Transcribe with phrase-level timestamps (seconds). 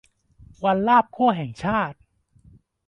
[0.63, 1.97] วัน ลาบคั่ว แห่งชาติ